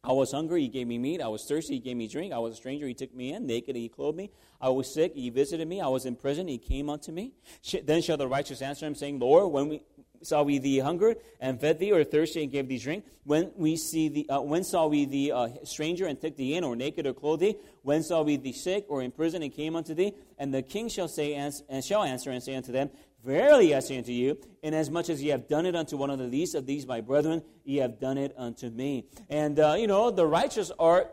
[0.05, 1.21] I was hungry, he gave me meat.
[1.23, 2.33] I was thirsty, he gave me drink.
[2.33, 3.47] I was a stranger, he took me in.
[3.47, 4.31] Naked, he clothed me.
[4.61, 5.81] I was sick, he visited me.
[5.81, 7.35] I was in prison, he came unto me.
[7.85, 9.83] Then shall the righteous answer him, saying, Lord, when we,
[10.23, 13.05] saw we thee hungered and fed thee, or thirsty and gave thee drink?
[13.25, 16.65] When we see the, uh, when saw we thee uh, stranger and took thee in,
[16.65, 17.57] or naked or clothed thee?
[17.83, 20.15] When saw we thee sick or in prison and came unto thee?
[20.39, 22.91] And the king shall say and shall answer and say unto them,
[23.25, 26.25] Verily I say unto you, inasmuch as ye have done it unto one of the
[26.25, 29.07] least of these my brethren, ye have done it unto me.
[29.31, 31.07] And uh, you know the righteous are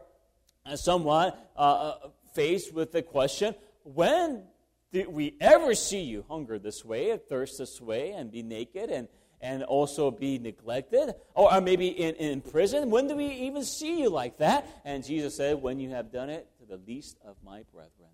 [0.74, 4.44] somewhat uh, uh, faced with the question: When
[4.92, 8.90] did we ever see you hunger this way, and thirst this way, and be naked
[8.90, 9.08] and,
[9.40, 11.14] and also be neglected?
[11.36, 12.90] Or, or maybe in, in prison?
[12.90, 14.68] When do we even see you like that?
[14.84, 18.10] And Jesus said, When you have done it to the least of my brethren.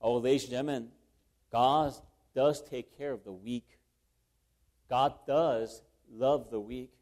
[0.00, 0.88] Oh, ladies and gentlemen,
[1.50, 1.94] God
[2.34, 3.78] does take care of the weak.
[4.88, 5.82] God does
[6.12, 6.92] love the weak.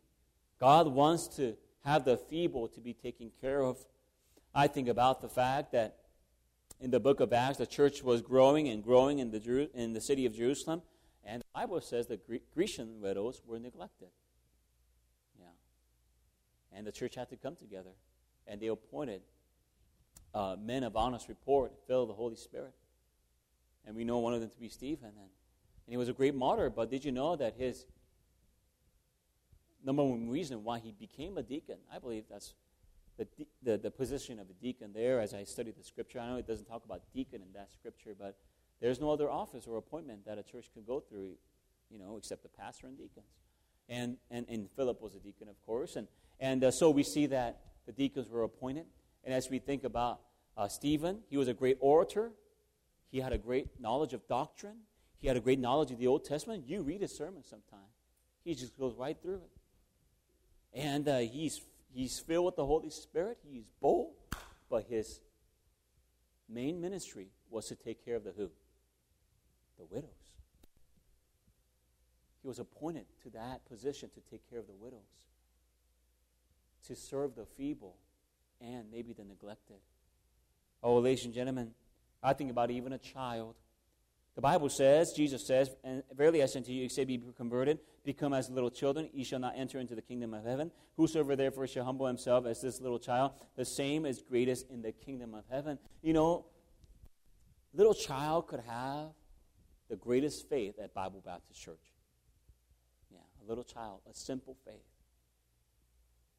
[0.60, 3.84] God wants to have the feeble to be taken care of.
[4.54, 5.96] I think about the fact that
[6.82, 10.00] in the book of Acts, the church was growing and growing in the, in the
[10.00, 10.82] city of Jerusalem,
[11.24, 12.18] and the Bible says the
[12.52, 14.08] Grecian widows were neglected.
[15.38, 15.46] Yeah.
[16.76, 17.92] And the church had to come together,
[18.48, 19.22] and they appointed
[20.34, 22.74] uh, men of honest report, filled with the Holy Spirit.
[23.86, 25.10] And we know one of them to be Stephen.
[25.10, 25.16] And,
[25.86, 27.86] and he was a great martyr, but did you know that his
[29.84, 32.54] number one reason why he became a deacon, I believe that's
[33.18, 33.26] the,
[33.62, 36.18] the, the position of a deacon there as I studied the scripture.
[36.18, 38.38] I know it doesn't talk about deacon in that scripture, but
[38.80, 41.34] there's no other office or appointment that a church can go through,
[41.90, 43.26] you know, except the pastor and deacons.
[43.88, 45.96] And, and, and Philip was a deacon, of course.
[45.96, 46.08] And,
[46.40, 48.86] and uh, so we see that the deacons were appointed.
[49.24, 50.20] And as we think about
[50.56, 52.32] uh, Stephen, he was a great orator.
[53.10, 54.78] He had a great knowledge of doctrine.
[55.20, 56.64] He had a great knowledge of the Old Testament.
[56.66, 57.78] You read his sermon sometime,
[58.44, 59.50] he just goes right through it.
[60.74, 61.60] And uh, he's,
[61.94, 63.38] he's filled with the Holy Spirit.
[63.48, 64.14] He's bold.
[64.68, 65.20] But his
[66.48, 68.50] main ministry was to take care of the who?
[69.78, 70.10] The widows.
[72.40, 74.98] He was appointed to that position to take care of the widows,
[76.86, 77.96] to serve the feeble
[78.60, 79.76] and maybe the neglected.
[80.82, 81.72] Oh, ladies and gentlemen,
[82.22, 83.54] I think about even a child.
[84.34, 88.32] The Bible says, Jesus says, and verily I say to you, except be converted, become
[88.32, 90.70] as little children, ye shall not enter into the kingdom of heaven.
[90.96, 94.92] Whosoever therefore shall humble himself as this little child, the same is greatest in the
[94.92, 95.78] kingdom of heaven.
[96.00, 96.46] You know,
[97.74, 99.08] little child could have
[99.90, 101.92] the greatest faith at Bible Baptist Church.
[103.10, 104.80] Yeah, a little child, a simple faith.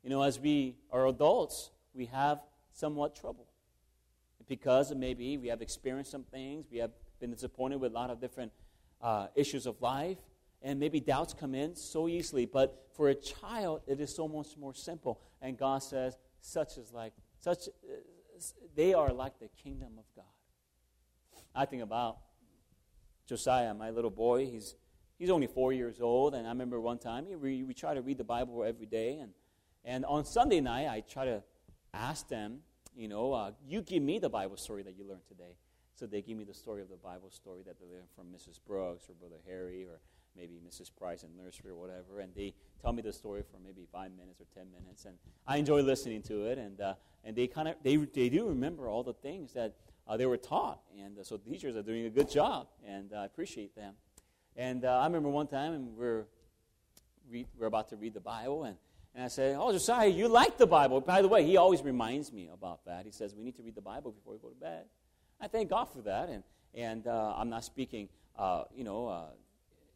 [0.04, 2.40] You know, as we are adults, we have
[2.74, 3.48] somewhat trouble
[4.48, 6.92] because maybe we have experienced some things, we have
[7.24, 8.52] been disappointed with a lot of different
[9.02, 10.18] uh, issues of life,
[10.62, 12.46] and maybe doubts come in so easily.
[12.46, 15.22] But for a child, it is so much more simple.
[15.42, 18.42] And God says, such is like such, uh,
[18.76, 20.26] they are like the kingdom of God.
[21.56, 22.18] I think about
[23.26, 24.46] Josiah, my little boy.
[24.46, 24.76] He's
[25.18, 28.18] he's only four years old, and I remember one time we, we try to read
[28.18, 29.32] the Bible every day, and
[29.86, 31.42] and on Sunday night I try to
[31.94, 32.60] ask them
[32.96, 35.58] you know, uh, you give me the Bible story that you learned today.
[36.04, 38.60] So they give me the story of the Bible story that they learned from Mrs.
[38.68, 40.02] Brooks or Brother Harry or
[40.36, 40.92] maybe Mrs.
[40.94, 42.20] Price in nursery or whatever.
[42.20, 45.06] And they tell me the story for maybe five minutes or ten minutes.
[45.06, 45.16] And
[45.48, 46.58] I enjoy listening to it.
[46.58, 50.18] And, uh, and they kind of, they, they do remember all the things that uh,
[50.18, 50.82] they were taught.
[51.02, 52.68] And uh, so teachers are doing a good job.
[52.86, 53.94] And I appreciate them.
[54.58, 56.26] And uh, I remember one time and we're,
[57.32, 58.76] read, we're about to read the Bible and
[59.16, 61.00] and I say, Oh, Josiah, you like the Bible.
[61.00, 63.06] By the way, he always reminds me about that.
[63.06, 64.86] He says, We need to read the Bible before we go to bed.
[65.44, 66.30] I thank God for that.
[66.30, 66.42] And,
[66.74, 68.08] and uh, I'm not speaking,
[68.40, 69.26] uh, you know, uh,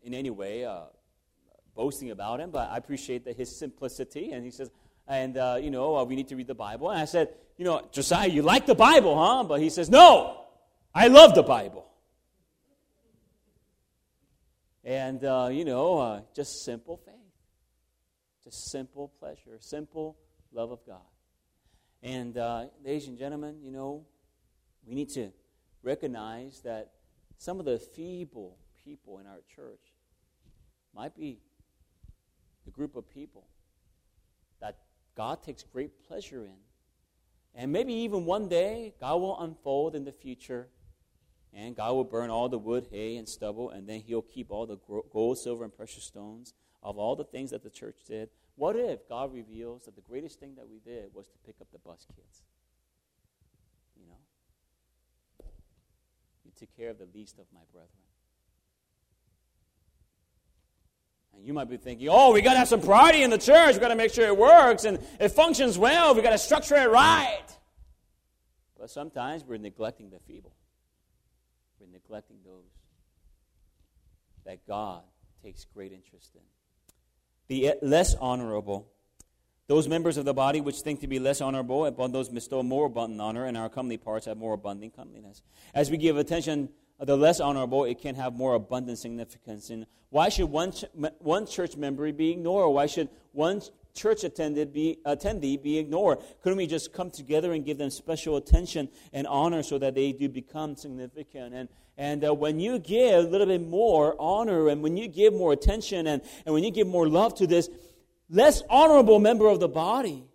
[0.04, 0.82] in any way uh,
[1.74, 4.32] boasting about him, but I appreciate that his simplicity.
[4.32, 4.70] And he says,
[5.08, 6.90] and, uh, you know, we need to read the Bible.
[6.90, 9.46] And I said, You know, Josiah, you like the Bible, huh?
[9.46, 10.44] But he says, No,
[10.94, 11.86] I love the Bible.
[14.84, 15.22] And,
[15.56, 17.16] you know, just simple faith.
[18.44, 20.18] Just simple pleasure, simple
[20.52, 21.08] love of God.
[22.04, 22.36] And,
[22.84, 24.06] ladies and gentlemen, you know,
[24.88, 25.32] we need to
[25.84, 26.92] recognize that
[27.38, 29.94] some of the feeble people in our church
[30.96, 31.40] might be
[32.66, 33.48] the group of people
[34.62, 34.78] that
[35.16, 36.58] God takes great pleasure in.
[37.54, 40.68] And maybe even one day, God will unfold in the future,
[41.54, 44.66] and God will burn all the wood, hay, and stubble, and then He'll keep all
[44.66, 44.78] the
[45.12, 49.08] gold, silver, and precious stones of all the things that the church did, what if
[49.08, 52.08] God reveals that the greatest thing that we did was to pick up the bus
[52.16, 52.42] kids?
[53.96, 54.18] You know?
[56.44, 57.92] You took care of the least of my brethren.
[61.36, 63.76] And you might be thinking, oh, we got to have some priority in the church.
[63.76, 66.16] we got to make sure it works and it functions well.
[66.16, 67.46] we got to structure it right.
[68.80, 70.56] But sometimes we're neglecting the feeble.
[71.80, 72.72] We're neglecting those
[74.46, 75.04] that God
[75.44, 76.42] takes great interest in
[77.50, 78.90] The less honorable.
[79.68, 82.86] Those members of the body which think to be less honorable, upon those bestow more
[82.86, 85.42] abundant honor, and our comely parts have more abundant comeliness.
[85.74, 89.70] As we give attention to the less honorable, it can have more abundant significance.
[89.70, 90.86] And why should one, ch-
[91.20, 92.74] one church member be ignored?
[92.74, 93.62] Why should one
[93.94, 96.20] church attended be, attendee be ignored?
[96.42, 100.14] Couldn't we just come together and give them special attention and honor so that they
[100.14, 101.54] do become significant?
[101.54, 105.34] And, and uh, when you give a little bit more honor and when you give
[105.34, 107.70] more attention and, and when you give more love to this
[108.30, 110.26] less honorable member of the body,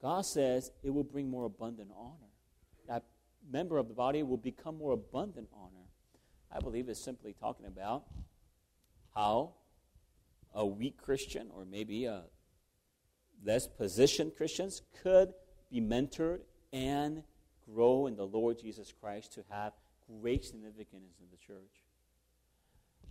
[0.00, 2.30] God says it will bring more abundant honor.
[2.88, 3.04] That
[3.50, 5.86] member of the body will become more abundant honor.
[6.52, 8.04] I believe it's simply talking about
[9.14, 9.54] how
[10.54, 12.24] a weak Christian or maybe a
[13.44, 15.32] less positioned Christians could
[15.70, 16.40] be mentored
[16.72, 17.22] and
[17.68, 19.72] grow in the Lord Jesus Christ to have
[20.20, 21.82] great significance in the church.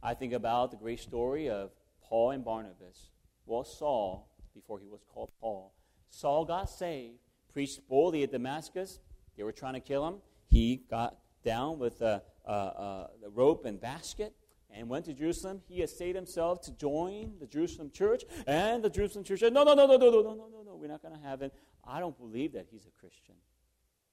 [0.02, 3.10] I think about the great story of Paul and Barnabas.
[3.46, 5.74] Well, Saul, before he was called Paul,
[6.10, 7.20] Saul got saved,
[7.54, 9.00] preached boldly at Damascus.
[9.38, 10.16] They were trying to kill him.
[10.48, 14.34] He got down with a, a, a, a rope and basket
[14.72, 15.62] and went to Jerusalem.
[15.68, 19.74] He essayed himself to join the Jerusalem church, and the Jerusalem church said, No, no,
[19.74, 21.54] no, no, no, no, no, no, no, no, we're not going to have it.
[21.84, 23.36] I don't believe that he's a Christian.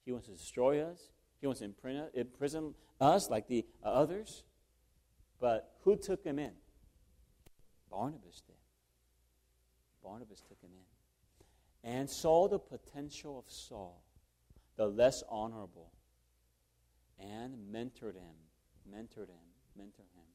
[0.05, 1.11] He wants to destroy us,
[1.41, 4.43] he wants to imprison us like the others.
[5.39, 6.51] But who took him in?
[7.91, 8.52] Barnabas did.
[10.03, 10.83] Barnabas took him in
[11.83, 14.03] and saw the potential of Saul,
[14.77, 15.91] the less honorable,
[17.19, 18.35] and mentored him,
[18.89, 19.45] mentored him,
[19.77, 20.29] mentored him.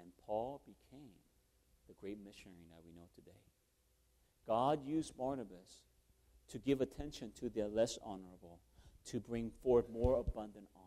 [0.00, 1.10] And Paul became
[1.86, 3.38] the great missionary that we know today.
[4.46, 5.82] God used Barnabas
[6.50, 8.58] to give attention to the less honorable,
[9.06, 10.84] to bring forth more abundant honor.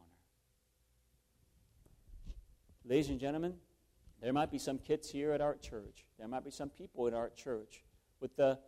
[2.84, 3.54] Ladies and gentlemen,
[4.22, 6.06] there might be some kids here at our church.
[6.18, 7.84] There might be some people in our church
[8.22, 8.60] with the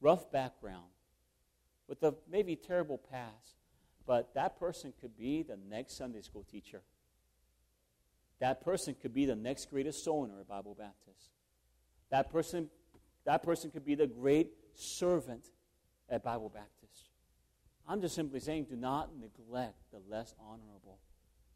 [0.00, 0.90] rough background,
[1.86, 3.54] with the maybe terrible past.
[4.06, 6.82] But that person could be the next Sunday school teacher.
[8.40, 11.30] That person could be the next greatest soul winner at Bible Baptist.
[12.10, 12.68] That person,
[13.24, 15.50] that person could be the great servant
[16.10, 17.10] at Bible Baptist.
[17.88, 20.98] I'm just simply saying do not neglect the less honorable.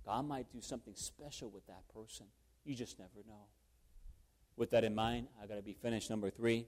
[0.04, 2.26] God might do something special with that person.
[2.64, 3.46] You just never know.
[4.56, 6.10] With that in mind, I've got to be finished.
[6.10, 6.66] Number three.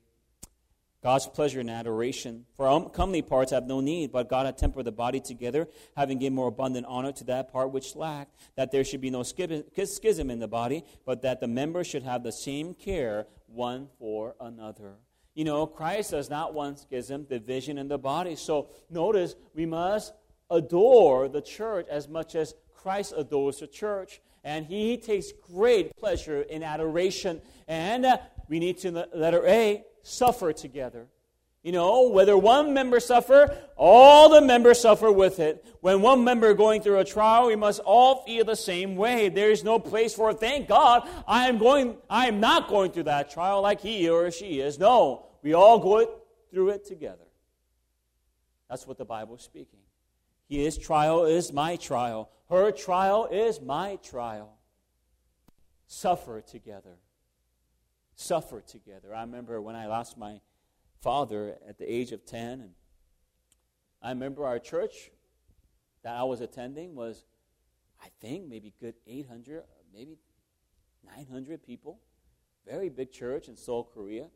[1.03, 2.45] God's pleasure and adoration.
[2.57, 6.35] For comely parts have no need, but God hath tempered the body together, having given
[6.35, 10.39] more abundant honor to that part which lacked, that there should be no schism in
[10.39, 14.97] the body, but that the members should have the same care one for another.
[15.35, 18.37] You know, Christ does not want schism, division in the body.
[18.37, 20.13] So notice, we must
[20.51, 24.21] adore the church as much as Christ adores the church.
[24.43, 27.43] And he takes great pleasure in adoration.
[27.69, 28.19] And uh,
[28.51, 31.07] we need to, letter A, suffer together.
[31.63, 35.65] You know, whether one member suffer, all the members suffer with it.
[35.81, 39.29] When one member going through a trial, we must all feel the same way.
[39.29, 43.05] There is no place for thank God I am going I am not going through
[43.05, 44.79] that trial like he or she is.
[44.79, 46.11] No, we all go
[46.51, 47.29] through it together.
[48.69, 49.81] That's what the Bible is speaking.
[50.49, 52.31] His trial is my trial.
[52.49, 54.57] Her trial is my trial.
[55.87, 56.97] Suffer together
[58.21, 59.15] suffer together.
[59.15, 60.41] I remember when I lost my
[61.01, 62.71] father at the age of 10, and
[64.03, 65.11] I remember our church
[66.03, 67.25] that I was attending was,
[68.03, 70.19] I think, maybe good 800, maybe
[71.17, 71.99] 900 people.
[72.67, 74.29] Very big church in Seoul, Korea.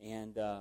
[0.00, 0.60] And uh,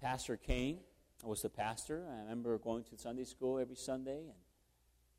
[0.00, 0.78] Pastor Kane
[1.24, 2.06] was the pastor.
[2.08, 4.22] I remember going to Sunday school every Sunday.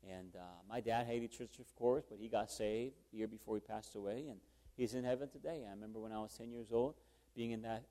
[0.04, 3.28] And, and uh, my dad hated church, of course, but he got saved the year
[3.28, 4.26] before he passed away.
[4.30, 4.40] And
[4.78, 5.64] He's in heaven today.
[5.66, 6.94] I remember when I was 10 years old
[7.34, 7.82] being in that,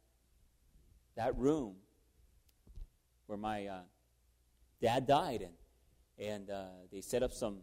[1.18, 1.76] that room
[3.26, 3.80] where my uh,
[4.82, 5.42] dad died.
[5.42, 7.58] And, and uh, they set up some,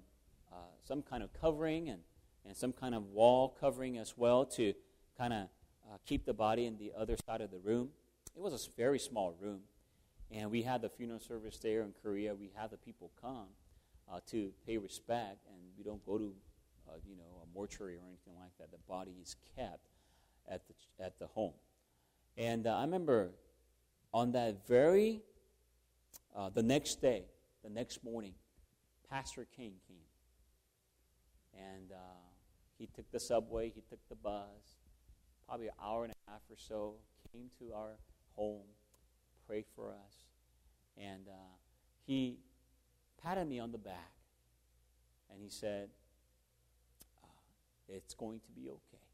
[0.52, 0.56] uh,
[0.86, 2.00] some kind of covering and,
[2.44, 4.74] and some kind of wall covering as well to
[5.16, 5.48] kind of
[5.90, 7.88] uh, keep the body in the other side of the room.
[8.36, 9.60] It was a very small room.
[10.30, 12.34] And we had the funeral service there in Korea.
[12.34, 13.46] We had the people come
[14.12, 16.34] uh, to pay respect, and we don't go to
[16.94, 18.70] uh, you know, a mortuary or anything like that.
[18.70, 19.88] The body is kept
[20.48, 21.54] at the, at the home.
[22.36, 23.30] And uh, I remember
[24.12, 25.22] on that very,
[26.36, 27.24] uh, the next day,
[27.62, 28.34] the next morning,
[29.10, 29.96] Pastor King came.
[31.54, 31.96] And uh,
[32.78, 34.78] he took the subway, he took the bus,
[35.46, 36.94] probably an hour and a half or so,
[37.32, 37.96] came to our
[38.36, 38.66] home,
[39.46, 40.14] prayed for us.
[40.96, 41.54] And uh,
[42.06, 42.38] he
[43.22, 44.12] patted me on the back.
[45.32, 45.88] And he said,
[47.88, 49.04] it's going to be okay.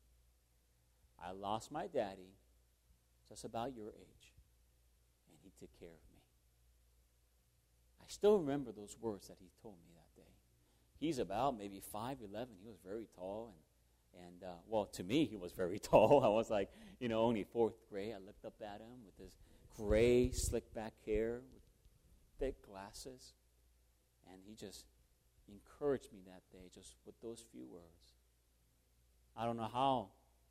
[1.22, 2.34] I lost my daddy
[3.28, 4.32] just about your age,
[5.28, 6.20] and he took care of me.
[8.00, 10.28] I still remember those words that he told me that day.
[10.98, 12.16] He's about maybe 5'11.
[12.60, 13.54] He was very tall,
[14.14, 16.22] and, and uh, well, to me, he was very tall.
[16.24, 18.14] I was like, you know, only fourth grade.
[18.14, 19.36] I looked up at him with his
[19.76, 21.62] gray, slick back hair, with
[22.38, 23.34] thick glasses,
[24.30, 24.86] and he just
[25.48, 28.14] encouraged me that day just with those few words.
[29.40, 30.08] I don't know how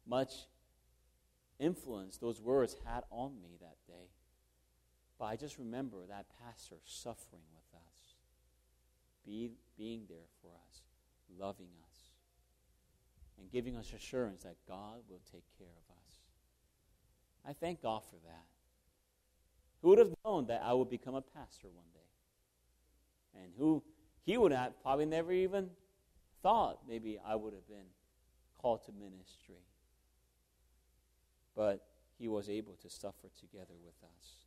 [0.08, 0.32] much
[1.60, 4.10] influence those words had on me that day.
[5.20, 8.16] But I just remember that pastor suffering with us
[9.24, 10.82] be, being there for us,
[11.40, 11.98] loving us,
[13.38, 16.14] and giving us assurance that God will take care of us.
[17.48, 18.46] I thank God for that.
[19.84, 23.44] Who would have known that I would become a pastor one day?
[23.44, 23.84] And who
[24.24, 25.70] he would have probably never even
[26.42, 27.86] thought maybe I would have been
[28.62, 29.64] called to ministry.
[31.56, 31.86] But
[32.18, 34.46] he was able to suffer together with us.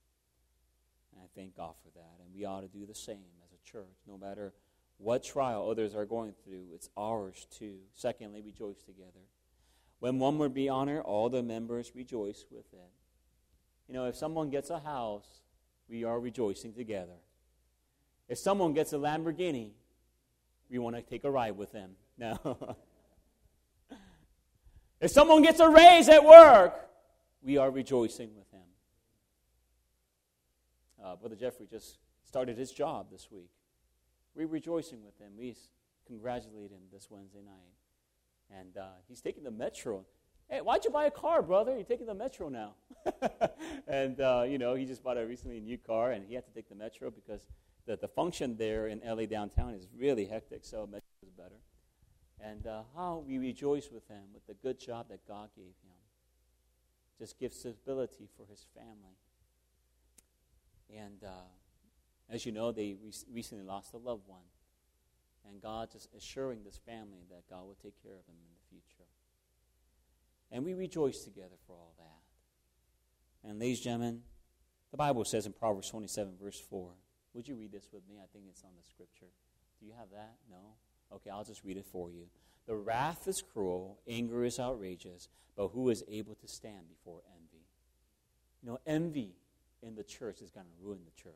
[1.13, 2.25] And I thank God for that.
[2.25, 4.53] And we ought to do the same as a church, no matter
[4.99, 7.79] what trial others are going through, it's ours too.
[7.93, 9.27] Secondly, rejoice together.
[9.99, 12.91] When one would be honored, all the members rejoice with it.
[13.89, 15.27] You know, if someone gets a house,
[15.89, 17.19] we are rejoicing together.
[18.29, 19.71] If someone gets a Lamborghini,
[20.71, 21.93] we want to take a ride with them.
[22.19, 22.77] No.
[25.03, 26.89] If someone gets a raise at work,
[27.43, 28.61] we are rejoicing with him.
[31.05, 33.51] Uh, Brother Jeffrey just started his job this week.
[34.37, 35.33] We're rejoicing with him.
[35.37, 35.57] We
[36.07, 38.61] congratulate him this Wednesday night.
[38.61, 40.05] And uh, he's taking the metro.
[40.49, 41.75] Hey, why'd you buy a car, brother?
[41.75, 42.75] You're taking the metro now.
[43.89, 46.53] and, uh, you know, he just bought a recently new car, and he had to
[46.53, 47.47] take the metro because
[47.87, 51.12] the, the function there in LA downtown is really hectic, so metro.
[52.43, 55.97] And uh, how we rejoice with him with the good job that God gave him.
[57.19, 59.17] Just gives stability for his family.
[60.93, 61.49] And uh,
[62.29, 64.43] as you know, they re- recently lost a loved one.
[65.49, 68.69] And God just assuring this family that God will take care of them in the
[68.69, 69.09] future.
[70.51, 73.49] And we rejoice together for all that.
[73.49, 74.23] And ladies and gentlemen,
[74.91, 76.91] the Bible says in Proverbs 27, verse 4.
[77.35, 78.17] Would you read this with me?
[78.23, 79.33] I think it's on the scripture.
[79.81, 80.35] Do you have that?
[80.51, 80.75] No?
[81.15, 82.27] Okay, I'll just read it for you.
[82.67, 87.65] The wrath is cruel, anger is outrageous, but who is able to stand before envy?
[88.63, 89.35] You know, envy
[89.83, 91.33] in the church is going to ruin the church.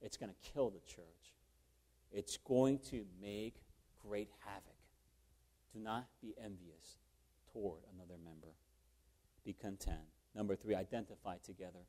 [0.00, 1.04] It's going to kill the church.
[2.10, 3.56] It's going to make
[4.06, 4.62] great havoc.
[5.72, 6.96] Do not be envious
[7.52, 8.48] toward another member.
[9.44, 9.98] Be content.
[10.34, 11.80] Number three, identify together.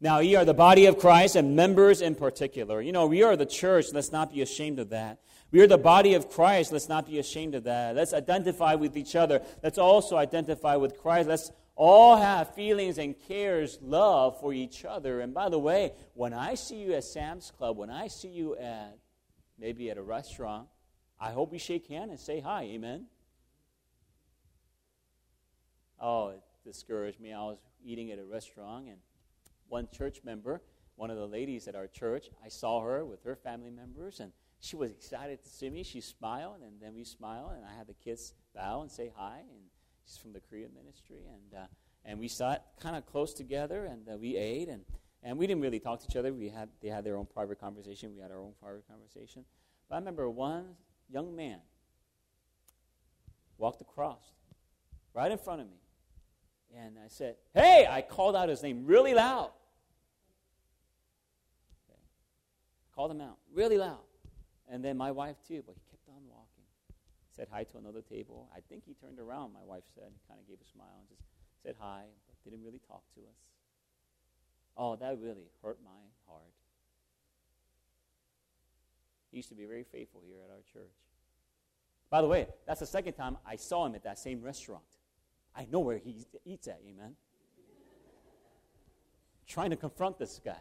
[0.00, 2.82] Now, ye are the body of Christ and members in particular.
[2.82, 3.86] You know, we are the church.
[3.92, 5.18] Let's not be ashamed of that.
[5.50, 6.70] We are the body of Christ.
[6.70, 7.96] Let's not be ashamed of that.
[7.96, 9.40] Let's identify with each other.
[9.62, 11.28] Let's also identify with Christ.
[11.28, 15.20] Let's all have feelings and cares, love for each other.
[15.20, 18.56] And by the way, when I see you at Sam's Club, when I see you
[18.56, 18.98] at
[19.58, 20.68] maybe at a restaurant,
[21.20, 22.64] I hope we shake hands and say hi.
[22.64, 23.06] Amen.
[26.00, 27.32] Oh, it discouraged me.
[27.32, 28.98] I was eating at a restaurant, and
[29.68, 30.62] one church member,
[30.96, 34.32] one of the ladies at our church, I saw her with her family members, and
[34.60, 35.82] she was excited to see me.
[35.82, 39.38] She smiled, and then we smiled, and I had the kids bow and say hi.
[39.38, 39.66] And
[40.06, 41.66] She's from the Korean ministry, and uh,
[42.04, 44.82] and we sat kind of close together, and uh, we ate, and
[45.22, 46.32] and we didn't really talk to each other.
[46.32, 48.14] We had they had their own private conversation.
[48.14, 49.44] We had our own private conversation.
[49.88, 50.76] But I remember one
[51.08, 51.58] young man
[53.58, 54.22] walked across
[55.12, 55.80] right in front of me,
[56.74, 59.50] and I said, "Hey!" I called out his name really loud.
[61.88, 61.98] Okay.
[62.94, 64.04] Called him out really loud,
[64.68, 65.62] and then my wife too.
[65.66, 66.56] But he kept on walking
[67.36, 68.48] said hi to another table.
[68.56, 71.20] I think he turned around, my wife said, kind of gave a smile and just
[71.62, 73.40] said hi, but didn't really talk to us.
[74.76, 75.90] Oh, that really hurt my
[76.26, 76.42] heart.
[79.30, 80.92] He used to be very faithful here at our church.
[82.08, 84.84] By the way, that's the second time I saw him at that same restaurant.
[85.56, 87.14] I know where he eats at, amen?
[89.46, 90.54] Trying to confront this guy.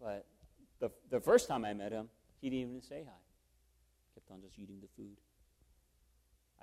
[0.00, 0.26] But
[0.80, 2.08] the, the first time I met him,
[2.40, 3.16] he didn't even say hi
[4.16, 5.20] kept on just eating the food.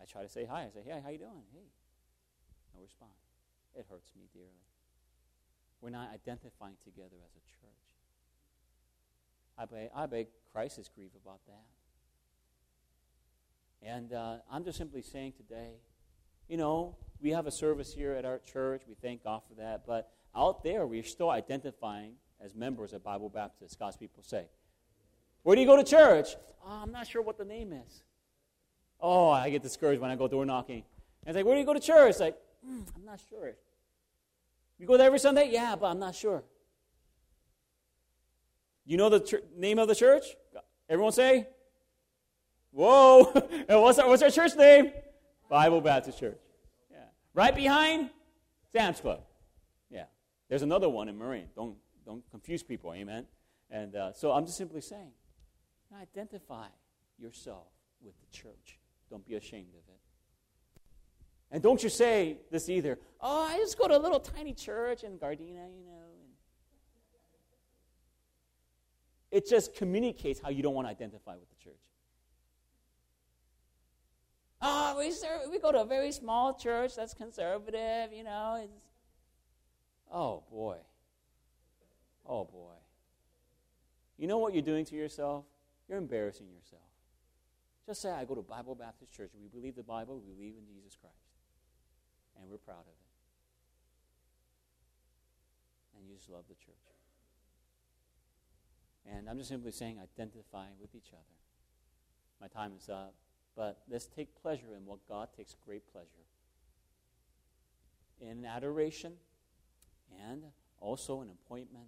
[0.02, 0.64] I try to say hi.
[0.64, 1.46] I say, hey, how you doing?
[1.54, 1.70] Hey.
[2.74, 3.12] No response.
[3.76, 4.50] It hurts me dearly.
[5.82, 7.70] We're not identifying together as a church.
[9.58, 11.66] I beg, I beg crisis grieve about that.
[13.88, 15.76] And uh, I'm just simply saying today,
[16.54, 18.84] you know, we have a service here at our church.
[18.88, 19.88] We thank God for that.
[19.88, 24.46] But out there, we're still identifying as members of Bible Baptist, God's people say.
[25.42, 26.36] Where do you go to church?
[26.64, 28.04] Oh, I'm not sure what the name is.
[29.02, 30.84] Oh, I get discouraged when I go door knocking.
[31.26, 32.12] And it's like, where do you go to church?
[32.12, 33.56] It's like, mm, I'm not sure.
[34.78, 35.50] You go there every Sunday?
[35.52, 36.44] Yeah, but I'm not sure.
[38.86, 40.26] You know the ch- name of the church?
[40.88, 41.48] Everyone say?
[42.70, 43.24] Whoa!
[43.70, 44.92] what's, our, what's our church name?
[45.50, 46.40] Bible Baptist Church.
[46.92, 46.98] Yeah.
[47.34, 48.10] Right behind
[48.72, 49.22] Sam's Club.
[49.90, 50.06] Yeah.
[50.50, 51.48] There's another one in Marine.
[51.56, 51.76] Don't,
[52.06, 53.26] don't confuse people, amen?
[53.70, 55.12] And uh, so I'm just simply saying
[56.02, 56.68] Identify
[57.20, 57.68] yourself
[58.04, 58.80] with the church.
[59.12, 60.00] Don't be ashamed of it.
[61.52, 62.98] And don't you say this either.
[63.22, 66.14] Oh, I just go to a little tiny church in Gardena, you know.
[69.34, 71.74] it just communicates how you don't want to identify with the church.
[74.66, 78.62] Oh, we, serve, we go to a very small church that's conservative, you know.
[78.64, 78.72] It's,
[80.10, 80.78] oh, boy.
[82.26, 82.76] Oh, boy.
[84.18, 85.44] You know what you're doing to yourself?
[85.90, 86.82] You're embarrassing yourself.
[87.86, 89.32] Just say, I go to Bible Baptist Church.
[89.38, 91.16] We believe the Bible, we believe in Jesus Christ.
[92.40, 93.12] And we're proud of it.
[95.98, 96.74] And you just love the church.
[99.12, 101.36] And I'm just simply saying, identify with each other.
[102.40, 103.14] My time is up.
[103.56, 106.08] But let's take pleasure in what God takes great pleasure
[108.22, 109.14] in adoration
[110.30, 110.44] and
[110.80, 111.88] also in appointment.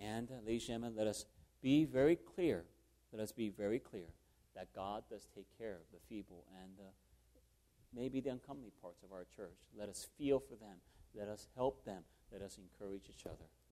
[0.00, 1.26] And, ladies and gentlemen, let us
[1.62, 2.64] be very clear.
[3.12, 4.06] Let us be very clear
[4.56, 6.90] that God does take care of the feeble and uh,
[7.94, 9.58] maybe the uncomely parts of our church.
[9.76, 10.76] Let us feel for them.
[11.14, 12.02] Let us help them.
[12.32, 13.46] Let us encourage each other.